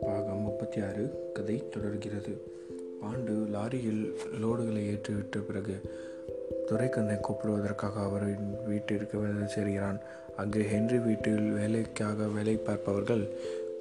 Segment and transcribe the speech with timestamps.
[0.00, 2.32] பாகம் முப்பத்தி ஆறு கதை தொடர்கிறது.
[3.02, 4.12] பாண்டு லாரியில்
[4.42, 5.80] லோடுகளை ஏற்றிவிட்ட பிறகு
[6.66, 10.00] துரைக்கண்ணை கூப்பிடுவதற்காக அவரின் வீட்டிற்கு வந்து சேர்கிறான்.
[10.36, 13.28] அங்கு ஹென்றி வீட்டில் வேலைக்காக வேலை பார்ப்பவர்கள்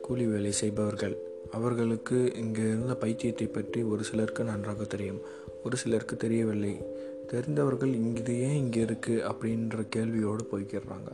[0.01, 1.17] கூலி வேலை செய்பவர்கள்.
[1.51, 5.21] அவர்களுக்கு இங்கே இருந்த பைத்தியத்தை பற்றி ஒரு சிலருக்கு நன்றாக தெரியும்.
[5.65, 6.98] ஒரு சிலருக்கு தெரியவில்லை.
[7.31, 11.09] தெரிந்தவர்கள் இது ஏன் இங்கே இருக்குது அப்படின்ற கேள்வியோடு போய்க்கிடுறாங்க.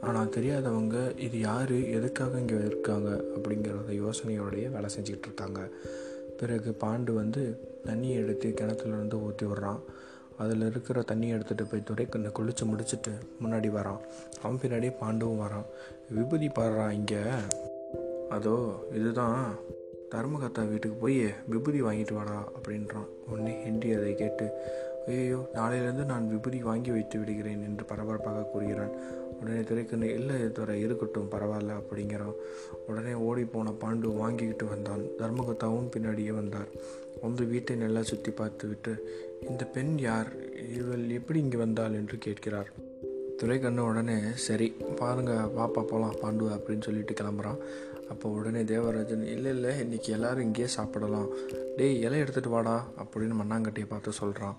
[0.00, 0.96] ஆனால் தெரியாதவங்க
[1.26, 5.62] இது யார் எதுக்காக இங்கே இருக்காங்க அப்படிங்கிறத யோசனையோடையே வேலை செஞ்சுக்கிட்டு இருக்காங்க
[6.40, 7.42] பிறகு பாண்டு வந்து
[7.84, 9.80] தண்ணி எடுத்து கிணத்துலேருந்து ஊற்றி விட்றான்.
[10.42, 13.12] அதில் இருக்கிற தண்ணி எடுத்துகிட்டு போய் துரைக்கண்ணை குளித்து முடிச்சுட்டு
[13.42, 14.02] முன்னாடி வரான்.
[14.42, 15.66] அவன் பின்னாடியே பாண்டுவும் வரான்.
[16.16, 17.22] விபூதி பாடுறான் இங்கே.
[18.36, 18.56] அதோ
[18.94, 19.42] இதுதான்.
[20.12, 21.18] தர்மகத்தா வீட்டுக்கு போய்
[21.52, 23.08] விபூதி வாங்கிட்டு வாடா அப்படின்றான்.
[23.30, 24.46] உடனே ஹென்றி அதை கேட்டு
[25.08, 28.94] ஐயோ நாளையிலிருந்து நான் விபூதி வாங்கி வைத்து விடுகிறேன் என்று பரபரப்பாக கூறுகிறான்
[29.40, 32.36] உடனே துரைக்கண்ணு இல்லை துறை இருக்கட்டும் பரவாயில்ல அப்படிங்கிறான்.
[32.86, 35.02] உடனே ஓடி போன பாண்டு வாங்கிக்கிட்டு வந்தான்.
[35.18, 36.70] தர்மகத்தாவும் பின்னாடியே வந்தார்.
[37.20, 38.92] வந்து வீட்டை நல்லா சுற்றி பார்த்து விட்டு
[39.48, 40.30] இந்த பெண் யார்?
[40.78, 41.92] இவள் எப்படி இங்கே வந்தாள்?
[41.92, 42.70] என்று கேட்கிறார்.
[43.36, 47.60] துரைக்கண்ணு உடனே சரி பாருங்க பாப்பா போகலாம் பாண்டு அப்படின்னு சொல்லிட்டு கிளம்புறான்.
[48.08, 51.28] அப்போ உடனே தேவராஜன் இல்லை இல்லை இன்றைக்கி எல்லோரும் இங்கேயே சாப்பிடலாம்.
[51.76, 54.56] டேய் இலை எடுத்துகிட்டு வாடா அப்படின்னு மண்ணாங்கட்டியை பார்த்து சொல்கிறான்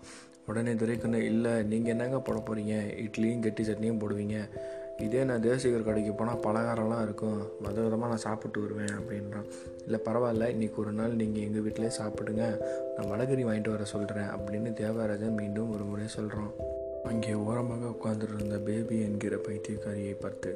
[0.50, 4.38] உடனே துரைக்கண்ணு இல்லை நீங்கள் என்னங்க போட போகிறீங்க இட்லியும் கெட்டி சட்னியும் போடுவீங்க.
[5.06, 7.38] இதே நான் தேசிகர் கடைக்கு போனால் பலகாரம்லாம் இருக்கும்.
[7.60, 9.48] மத விதமாக நான் சாப்பிட்டு வருவேன் அப்படின்றான்.
[9.84, 10.48] இல்லை பரவாயில்ல.
[10.56, 12.44] இன்றைக்கி ஒரு நாள் நீங்கள் எங்கள் வீட்டிலே சாப்பிடுங்க.
[12.96, 16.52] நான் வடகிரி வாங்கிட்டு வர சொல்கிறேன் அப்படின்னு தேவராஜன் மீண்டும் ஒரு முறை சொல்கிறான்
[17.04, 20.52] அங்கே ஓரமாக உட்கார்ந்துருந்த பேபி என்கிற பைத்தியக்காரியை பார்த்து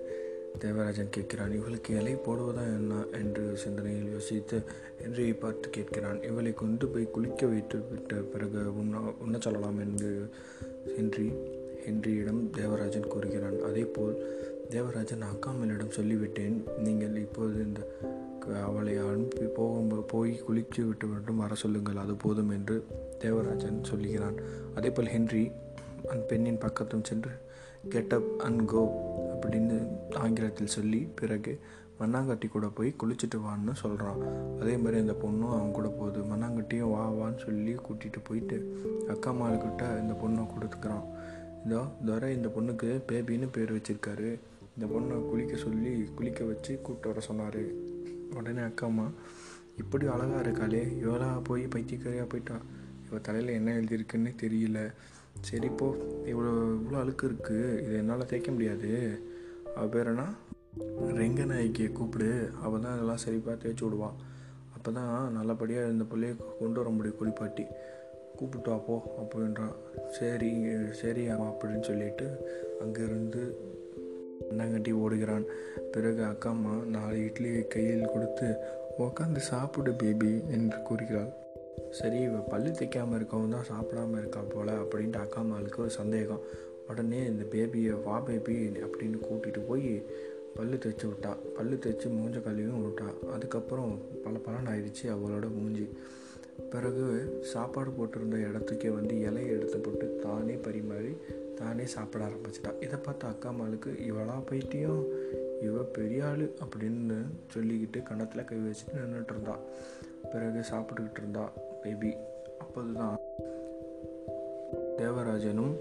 [0.59, 3.05] தேவராஜன் கேட்கிறான் இவளுக்கு இலை போடுவதா என்ன?
[3.11, 4.63] என்று சிந்தனையில் யோசித்து
[5.01, 10.29] ஹென்ரியை பார்த்து கேட்கிறான் இவளை கொண்டு போய் குளிக்க வைத்து விட்ட பிறகு உண்ண உண்ண சொல்லலாம் என்று.
[10.95, 11.31] ஹென்றி
[11.85, 17.91] ஹென்ரியிடம் தேவராஜன் கூறுகிறான் அதேபோல் தேவராஜன் அக்காமலிடம் சொல்லிவிட்டேன் நீங்கள் இப்போது இந்த
[18.63, 22.85] அவளை அனுப்பி போகும்போது போய் குளித்து விட்டு மட்டும் வர சொல்லுங்கள் அது போதும் என்று
[23.19, 24.35] தேவராஜன் சொல்லுகிறான்.
[24.75, 25.51] அதேபோல் ஹென்றி
[26.09, 27.29] அந்த பெண்ணின் பக்கத்தும் சென்று
[27.89, 29.11] கெட்டப் அண்ட் கோ
[29.43, 29.77] அப்படின்னு
[30.23, 31.53] ஆங்கிலத்தில் சொல்லி பிறகு
[31.99, 34.21] மண்ணாங்கட்டி கூட போய் குளிச்சுட்டு வான்னு சொல்கிறான்
[34.61, 36.19] அதே மாதிரி அந்த பொண்ணும் அவன் கூட போகுது.
[36.31, 38.57] மண்ணாங்கட்டியும் வா வான்னு சொல்லி கூட்டிகிட்டு போயிட்டு
[39.13, 41.05] அக்கா மாலுக்கிட்ட இந்த பொண்ணை கொடுத்துக்கிறான்.
[41.65, 44.31] இதோ துரை இந்த பொண்ணுக்கு பேபின்னு பேர் வச்சுருக்காரு.
[44.75, 47.63] இந்த பொண்ணை குளிக்க சொல்லி குளிக்க வச்சு கூப்பிட்டு வர சொன்னார்.
[48.39, 49.07] உடனே அக்காம்மா
[49.81, 50.83] இப்படி அழகாக இருக்காளே.
[51.03, 52.57] இவளா போய் பைத்தியக்காரியாக போயிட்டா.
[53.05, 54.79] இவள் தலையில் என்ன எழுதியிருக்குன்னு தெரியல.
[55.49, 55.87] சரிப்போ
[56.31, 58.91] இவ்வளோ இவ்வளோ அழுக்கு இருக்குது இது என்னால் தேய்க்க முடியாது.
[59.75, 60.25] அவள் பேர் என்ன?
[61.21, 62.29] ரெங்கநாயகியை கூப்பிடு.
[62.65, 64.17] அவள் தான் இதெல்லாம் சரி பார்த்து தேய்ச்சி விடுவான்.
[64.75, 67.65] அப்போ தான் நல்லபடியாக இந்த பிள்ளைய கொண்டு வர முடியும் குளிப்பாட்டி
[68.37, 69.75] கூப்பிட்டு வாப்போ அப்படின்றான்
[70.17, 70.49] சரி
[71.01, 72.27] சரி அப்படின்னு சொல்லிட்டு
[72.83, 73.41] அங்கேருந்து
[74.49, 75.45] அண்ணங்கட்டி ஓடுகிறான்.
[75.93, 78.47] பிறகு அக்கா அம்மா நாலு இட்லி கையில் கொடுத்து
[79.05, 81.31] உக்காந்து சாப்பிடு பேபி என்று கூறுகிறாள்.
[81.99, 86.43] சரி இவள் பல்லு தைக்காமல் இருக்கவும் தான் சாப்பிடாமல் இருக்கா போல் அப்படின்ட்டு அக்கா அம்மாவுக்கு ஒரு சந்தேகம்.
[86.89, 90.05] உடனே இந்த பேபியை வா பேபி அப்படின்னு கூட்டிகிட்டு போய்
[90.55, 91.37] பல்லு தைச்சி விட்டா.
[91.55, 93.29] பல்லு தைச்சி மூஞ்ச கழுவியும் விட்டா.
[93.29, 95.89] அதுக்கப்புறம் பல பலன் ஆயிடுச்சு அவளோட மூஞ்சி.
[96.69, 101.17] பிறகு சாப்பாடு போட்டிருந்த இடத்துக்கே வந்து இலையை எடுத்து போட்டு தானே பரிமாறி
[101.55, 102.83] தானே சாப்பிட ஆரம்பிச்சிட்டா.
[102.83, 105.05] இதை பார்த்த அக்கா மாளுக்கு இவளா போயிட்டியும்
[105.61, 109.59] இவ பெரிய ஆள் அப்படின்னு சொல்லிக்கிட்டு கணத்தில் கை வச்சுட்டு நின்றுட்டு இருந்தா.
[110.31, 111.51] பிறகு சாப்பிட்டுக்கிட்டு இருந்தா
[111.83, 112.13] பேபி.
[112.59, 113.17] அப்போதுதான்
[114.97, 115.75] தேவராஜனும்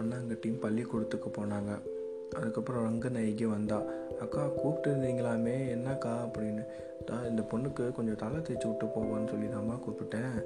[0.00, 1.80] பொண்ணாங்கட்டியும் பள்ளிக்கூடத்துக்கு போனாங்க.
[2.36, 3.82] அதுக்கப்புறம் ரங்கநாயகி வந்தா
[4.20, 6.28] அக்கா கூப்பிட்டு இருந்தீங்களாமே என்னக்கா?
[6.28, 6.62] அப்படின்னு.
[7.06, 10.44] தான் இந்த பொண்ணுக்கு கொஞ்சம் தலை தேய்ச்சி விட்டு போவான்னு சொல்லி தாம்மா கூப்பிட்டேன்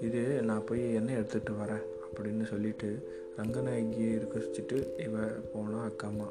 [0.00, 5.18] இது நான் போய் எண்ணெய் எடுத்துகிட்டு வரேன் அப்படின்னு சொல்லிட்டு ரங்கநாயகியை இருக்கச்சிட்டு இவ
[5.52, 6.28] போனால் அக்காம்மா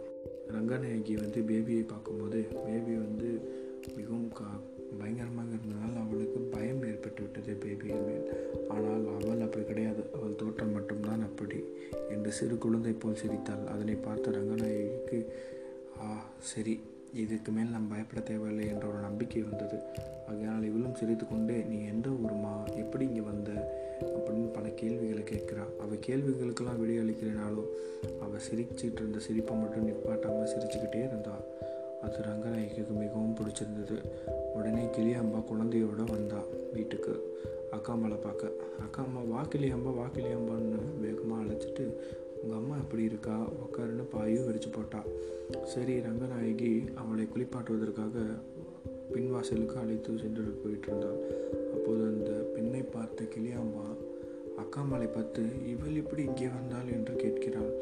[0.47, 3.41] ரங்கநாயகி வந்து பேபியை பார்க்கும்போது பேபி வந்து
[3.95, 4.59] மிகவும் கா
[4.99, 8.25] பயங்கரமாக இருந்ததால் அவளுக்கு பயம் ஏற்பட்டுவிட்டது பேபியின் மேல்.
[8.75, 10.03] ஆனால் அவள் அப்படி கிடையாது.
[10.15, 11.59] அவள் தோற்றம் மட்டும்தான் அப்படி
[12.09, 13.67] என்று சிறு குழந்தை போல் சிரித்தாள்.
[13.67, 15.19] அதனை பார்த்த ரங்கநாயகிக்கு
[16.01, 16.07] ஆ
[16.53, 16.75] சரி
[17.21, 19.77] இதுக்கு மேல் நாம் பயப்பட தேவையில்லை என்ற ஒரு நம்பிக்கை வந்தது.
[20.29, 22.53] அதனால் இவளும் சிரித்து கொண்டே நீ எந்த ஊருமா
[22.83, 23.51] எப்படி இங்கே வந்த?
[24.15, 27.69] அப்படின்னு பல கேள்விகளை கேட்குறா அவள் கேள்விகளுக்கெல்லாம் விடையளிக்கிறனாலும்
[28.23, 31.43] அவள் சிரிச்சிட்டு இருந்த சிரிப்பை மட்டும் நிப்பாட்டாமல் சிரிச்சுக்கிட்டே இருந்தாள்.
[32.03, 33.97] அது ரங்கநாயகிக்கு மிகவும் பிடிச்சிருந்தது.
[34.53, 36.39] உடனே கிளியாம்பா குழந்தையோடு வந்தா
[36.73, 37.13] வீட்டுக்கு.
[37.71, 38.51] அக்கா அம்மாவை பார்க்க.
[38.79, 41.85] அக்கா அம்மா வா கிளியாம்பா வா கிளியாம்பான்னு வேகமாக அழைச்சிட்டு
[42.41, 43.35] உங்கள் அம்மா எப்படி இருக்கா?
[43.65, 45.01] உக்காருன்னு பாயும் விரிச்சு போட்டா.
[45.63, 48.25] சரி ரங்கநாயகி அவளை குளிப்பாட்டுவதற்காக
[49.13, 51.19] பின்வாசலுக்கு அழைத்து சென்று போயிட்டு இருந்தாள்
[51.73, 53.87] அப்போது அந்த பெண்ணை பார்த்த கிளியாம்பா
[54.63, 57.73] அக்காமலை பார்த்து இவள் எப்படி இங்கே வந்தாள் என்று கேட்கிறாள்.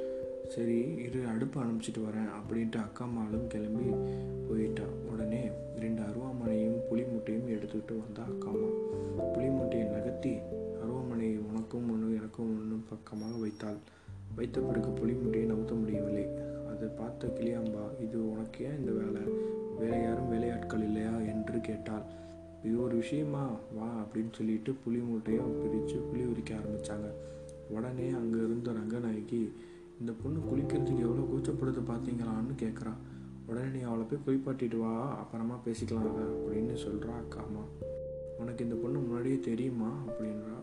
[0.53, 3.85] சரி இரு அடுப்பு அனுப்பிச்சிட்டு வரேன் அப்படின்ட்டு அக்கா மாலும் கிளம்பி
[4.47, 4.83] போயிட்டா.
[5.11, 8.69] உடனே ரெண்டு அருவாமனையும் புளி முட்டையும் எடுத்துக்கிட்டு வந்தா அக்காமா
[9.33, 10.33] புளி முட்டையை நகர்த்தி
[10.83, 13.79] அருவாமனையை உனக்கும் ஒன்று எனக்கும் ஒன்றும் பக்கமாக வைத்தாள்.
[14.35, 16.27] வைத்த பிறகு புளி முட்டையை நவுத்த முடியவில்லை.
[16.73, 19.21] அதை பார்த்த கிளியாம்பா இது உனக்கே இந்த வேலை?
[19.79, 21.15] வேற யாரும் வேலையாட்கள் இல்லையா?
[21.33, 22.05] என்று கேட்டாள்.
[22.63, 23.49] இது ஒரு விஷயமா?
[23.77, 27.09] வா அப்படின்னு சொல்லிட்டு புளி மூட்டையும் பிரித்து புளி உரிக்க ஆரம்பித்தாங்க
[27.69, 29.51] உடனே அங்கே இருந்த ரங்கநாயகி
[30.01, 32.93] இந்த பொண்ணு குளிக்கிறதுக்கு எவ்வளோ கூச்சப்படுது பார்த்தீங்களான்னு கேட்குறா
[33.47, 37.63] உடனே நீ அவளை போய் குளிப்பாட்டிட்டு வா அப்புறமா பேசிக்கலாம் அதை அப்படின்னு சொல்கிறா அக்கா அம்மா.
[38.37, 40.03] உனக்கு இந்த பொண்ணு முன்னாடியே தெரியுமா?
[40.07, 40.57] அப்படின்றா.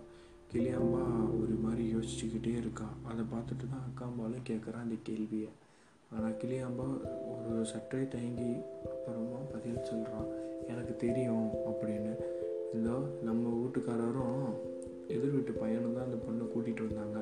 [0.52, 1.02] கிளியாம்பா
[1.40, 2.88] ஒரு மாதிரி யோசிச்சுக்கிட்டே இருக்கா.
[3.08, 5.48] அதை பார்த்துட்டு தான் அக்காம்பாலும் கேட்குறா அந்த கேள்வியை.
[6.12, 6.86] ஆனால் கிளியாம்பா
[7.32, 10.28] ஒரு சற்றே தயங்கி அப்புறமா பதில் சொல்கிறான்
[10.66, 12.14] எனக்கு தெரியும் அப்படின்னு.
[12.74, 14.67] இதோ நம்ம வீட்டுக்காரரும்
[15.08, 17.18] எதிர் வீட்டு பையனும் தான் அந்த பொண்ணை கூட்டிகிட்டு வந்தாங்க.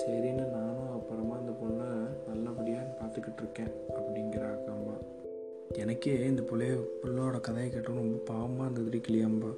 [0.00, 1.88] சரின்னு நானும் அப்புறமா அந்த பொண்ணை
[2.28, 4.96] நல்லபடியாக பார்த்துக்கிட்டு இருக்கேன் அப்படிங்கிற அம்மா.
[5.74, 9.50] எனக்கே இந்த பிள்ளைய பிள்ளோட கதையை கேட்டோம் ரொம்ப பாவமாக இருந்தது கிளியம்பா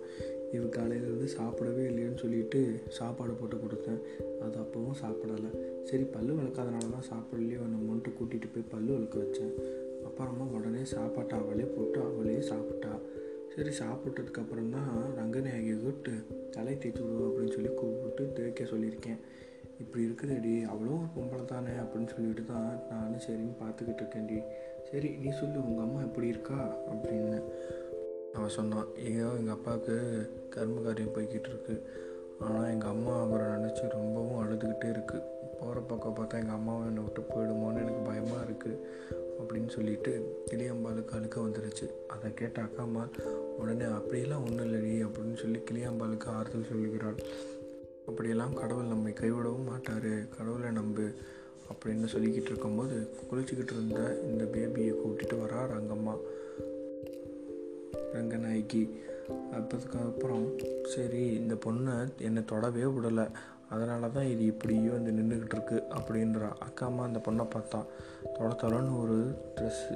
[0.52, 4.00] இது காலையிலேருந்து சாப்பிடவே இல்லைன்னு சொல்லிட்டு சாப்பாடு போட்டு கொடுத்தேன்.
[4.40, 5.50] அது அப்போவும் சாப்பிடலை.
[5.84, 9.52] சரி பல்லு விளக்காதனால தான் சாப்பிடலையோ நம்மன்ட்டு கூட்டிகிட்டு போய் பல்லு விளக்க வச்சேன்.
[10.04, 12.98] அப்புறமா உடனே சாப்பாட்டை அவளே போட்டு அவளே சாப்பிட்டா.
[13.60, 16.12] சரி சாப்பிட்டதுக்கப்புறம் தான் ரங்கநாயகியை கூப்பிட்டு
[16.50, 19.18] தலை தேய்ச்சி விடுவோம் அப்படின்னு சொல்லி கூப்பிட்டு தேய்க்க சொல்லியிருக்கேன்.
[19.78, 24.38] இப்படி இருக்குதுடி அவ்வளோ ஒரு பொம்பளை தானே அப்படின்னு சொல்லிட்டு தான் நானும் சரின்னு பார்த்துக்கிட்டு இருக்கேன்டி.
[24.90, 26.60] சரி நீ சொல்லு உங்கள் அம்மா எப்படி இருக்கா?
[26.92, 27.36] அப்படின்னு
[28.34, 28.88] அவன் சொன்னான்.
[29.10, 29.96] ஏதோ எங்கள் அப்பாவுக்கு
[30.56, 31.76] கர்ம காரியம் போய்கிட்டு இருக்கு.
[32.38, 35.26] ஆனால் எங்கள் அம்மா அவரை நினச்சி ரொம்பவும் அழுதுகிட்டே இருக்குது
[35.60, 38.76] போகிற பக்கம் பார்த்தா எங்கள் அம்மாவை என்னை விட்டு போயிடுமோன்னு எனக்கு பயமாக இருக்குது
[39.40, 43.08] அப்படின்னு சொல்லிட்டு கிளியம்பாலுக்கு அழுக்க வந்துடுச்சு அதை கேட்ட அக்கா
[43.56, 47.14] உடனே அப்படியெல்லாம் ஒன்றும் இல்லடி அப்படின்னு சொல்லி கிளியாம்பாளுக்கு ஆறுதல் சொல்லுகிறாள்
[48.06, 51.10] அப்படியெல்லாம் கடவுள் நம்மை கைவிடவும் மாட்டார் கடவுளை நம்பு
[51.72, 56.18] அப்படின்னு சொல்லிக்கிட்டு இருக்கும்போது குளிச்சுக்கிட்டு இருந்த இந்த பேபியை கூட்டிகிட்டு வரா ரங்கம்மா.
[58.12, 58.90] ரங்கநாயகி
[59.28, 63.30] அப்பதுக்கப்புறம் சரி இந்த பொண்ணை என்னை தொடவே விடலை.
[63.70, 67.80] அதனால தான் இது இப்படியோ வந்து நின்றுக்கிட்டு இருக்கு அப்படின்றா அக்கா அம்மா அந்த பொண்ணை பார்த்தா
[68.36, 69.18] தொலை தொலைன்னு ஒரு
[69.56, 69.94] ட்ரெஸ்ஸு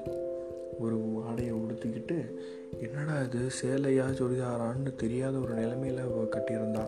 [0.78, 2.38] ஒரு ஆடையை உடுத்திக்கிட்டு
[2.78, 3.50] என்னடா இது?
[3.62, 6.84] சேலையா சுடிதாரான்னு தெரியாத ஒரு நிலைமையில் கட்டியிருந்தா.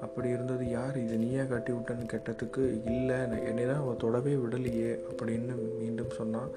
[0.00, 0.96] அப்படி இருந்தது யார்?
[0.98, 6.50] இது நீயா கட்டி விட்டேன்னு கேட்டதுக்கு இல்லை என்னை தான் அவள் தொடவே விடலையே அப்படின்னு மீண்டும் சொன்னான்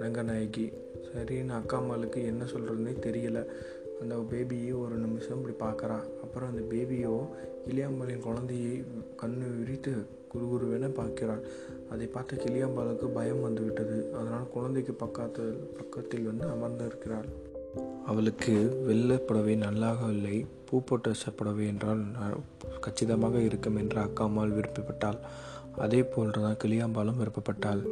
[0.00, 0.72] ரங்கநாயகி.
[1.10, 3.46] சரின்னு அக்கா அம்மாளுக்கு என்ன சொல்கிறதுனே தெரியல.
[4.00, 7.12] அந்த பேபியை ஒரு நிமிஷம் இப்படி பார்க்குறான் அப்புறம் அந்த பேபியோ
[7.66, 8.72] கிளியாம்பாலின் குழந்தையை
[9.20, 9.92] கண்ணு விரித்து
[10.32, 11.42] குருகுருவென பார்க்கிறாள்.
[11.92, 13.96] அதை பார்த்த கிளியாம்பாலுக்கு பயம் வந்துவிட்டது.
[14.18, 15.44] அதனால் குழந்தைக்கு பக்கத்து
[15.78, 17.28] பக்கத்தில் வந்து அமர்ந்திருக்கிறாள்
[18.10, 18.54] அவளுக்கு
[18.86, 20.36] வெள்ளை புடவை நல்லாகவில்லை
[20.68, 22.02] பூ போட்ட புடவை என்றால்
[22.84, 25.18] கச்சிதமாக இருக்கும் என்று அக்கா அம்மாள் விருப்பப்பட்டாள்.
[25.84, 27.82] அதே போன்றுதான் கிளியாம்பாலும் விருப்பப்பட்டாள்.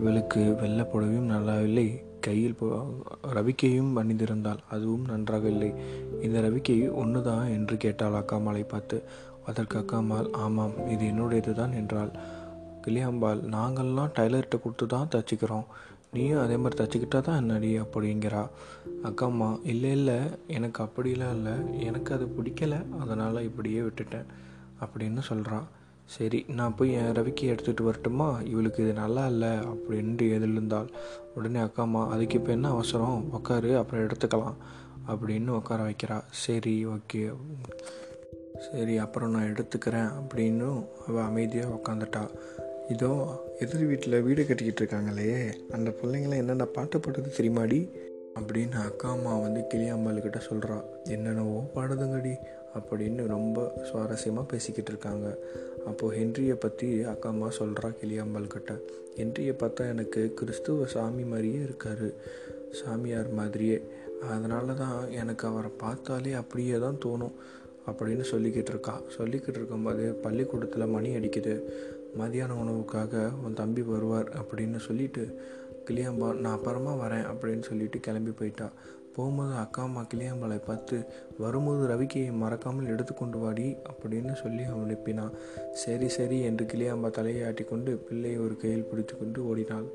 [0.00, 1.88] இவளுக்கு வெள்ளை புடவையும் நல்லாவில்லை.
[2.26, 2.56] கையில்
[3.36, 4.60] ரவிக்கையும் அணிந்திருந்தாள்.
[4.70, 5.70] அதுவும் நன்றாக இல்லை.
[6.26, 8.18] இந்த ரவிக்கை ஒன்றுதான் என்று கேட்டாள்.
[8.20, 8.98] அக்காமாலை பார்த்து
[9.50, 12.12] அதற்கு அக்காமால் ஆமாம் இது என்னுடையது தான் என்றாள்.
[12.84, 15.66] கிளியாம்பால் நாங்கள்லாம் டைலர்கிட்ட கொடுத்து தான் தச்சுக்கிறோம்.
[16.14, 18.42] நீயும் அதே மாதிரி தச்சுக்கிட்டா தான் என்னடி அப்படிங்கிறா
[19.08, 20.18] அக்காம்மா இல்லை இல்லை
[20.56, 21.54] எனக்கு அப்படிலாம் இல்லை.
[21.86, 22.80] எனக்கு அது பிடிக்கலை.
[23.02, 24.28] அதனால் இப்படியே விட்டுட்டேன்.
[24.84, 25.66] அப்படின்னு சொல்கிறான்
[26.06, 28.40] சரி நான் போய் என் ரவிக்கு எடுத்துகிட்டு வரட்டுமா?
[28.44, 30.88] இவளுக்கு இது நல்லா இல்லை அப்படின்ட்டு எதிர்ந்தாள்.
[31.34, 33.24] உடனே அக்காம்மா அதுக்கு இப்போ என்ன அவசரம்?
[33.32, 34.54] உக்காரு அப்புறம் எடுத்துக்கலாம்
[35.08, 36.22] அப்படின்னு உட்கார வைக்கிறா.
[36.30, 37.32] சரி ஓகே.
[38.70, 42.28] சரி அப்புறம் நான் எடுத்துக்கிறேன் அப்படின்னு அவள் அமைதியாக உக்காந்துட்டா.
[42.88, 47.90] இதோ எதிர் வீட்டில் வீடு கட்டிக்கிட்டு இருக்காங்களே அந்த பிள்ளைங்களாம் என்னென்ன பாட்டு பாடுறது தெரியுமாடி?
[48.40, 52.34] அப்படின்னு அக்கா அம்மா வந்து கிளியாம்பாளுக்கிட்ட சொல்கிறா என்னென்னவோ பாடுதுங்கடி
[52.74, 55.36] அப்படின்னு ரொம்ப சுவாரஸ்யமாக பேசிக்கிட்டு இருக்காங்க.
[55.86, 58.72] அப்போது ஹென்ரியை பற்றி அக்கா அம்மா சொல்கிறா கிளியாம்பாள் கிட்ட.
[59.16, 62.06] ஹென்ரியை பார்த்தா எனக்கு கிறிஸ்துவ சாமி மாதிரியே இருக்கார்
[62.70, 63.78] சாமியார் மாதிரியே.
[64.30, 67.34] அதனால தான் எனக்கு அவரை பார்த்தாலே அப்படியே தான் தோணும்
[67.86, 69.00] அப்படின்னு சொல்லிக்கிட்டு இருக்கா.
[69.18, 71.54] சொல்லிக்கிட்டு இருக்கும்போது பள்ளிக்கூடத்தில் மணி அடிக்குது.
[72.18, 75.22] மதியான உணவுக்காக உன் தம்பி வருவார் அப்படின்னு சொல்லிட்டு
[75.88, 78.68] கிளியாம்பா நான் அப்புறமா வரேன் அப்படின்னு சொல்லிட்டு கிளம்பி போயிட்டா.
[79.16, 80.96] போகும்போது அக்கா அம்மா கிளியாம்பாளை பார்த்து
[81.38, 85.36] வரும்போது ரவிக்கையை மறக்காமல் எடுத்துக்கொண்டு வாடி அப்படின்னு சொல்லி அவன் அனுப்பினான்
[85.72, 89.88] சரி சரி என்று கிளியாம்பா தலையை ஆட்டி கொண்டு பிள்ளையை ஒரு கையில் பிடித்து கொண்டு ஓடினாள்.